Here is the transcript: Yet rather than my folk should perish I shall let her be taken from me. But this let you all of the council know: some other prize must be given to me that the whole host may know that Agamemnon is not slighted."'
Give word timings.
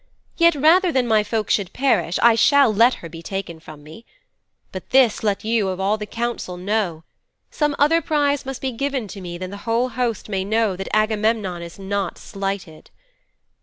Yet 0.35 0.55
rather 0.55 0.91
than 0.91 1.07
my 1.07 1.21
folk 1.21 1.51
should 1.51 1.73
perish 1.73 2.17
I 2.23 2.33
shall 2.33 2.73
let 2.73 2.95
her 3.05 3.07
be 3.07 3.21
taken 3.21 3.59
from 3.59 3.83
me. 3.83 4.03
But 4.71 4.89
this 4.89 5.21
let 5.21 5.43
you 5.43 5.67
all 5.79 5.93
of 5.93 5.99
the 5.99 6.07
council 6.07 6.57
know: 6.57 7.03
some 7.51 7.75
other 7.77 8.01
prize 8.01 8.43
must 8.43 8.63
be 8.63 8.71
given 8.71 9.07
to 9.09 9.21
me 9.21 9.37
that 9.37 9.51
the 9.51 9.57
whole 9.69 9.89
host 9.89 10.27
may 10.27 10.43
know 10.43 10.75
that 10.75 10.89
Agamemnon 10.91 11.61
is 11.61 11.77
not 11.77 12.17
slighted."' 12.17 12.89